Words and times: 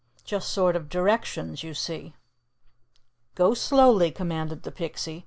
"Just 0.23 0.49
sort 0.49 0.75
of 0.75 0.89
directions, 0.89 1.61
you 1.61 1.75
see." 1.75 2.15
"Go 3.35 3.53
slowly," 3.53 4.09
commanded 4.09 4.63
the 4.63 4.71
Pixie. 4.71 5.19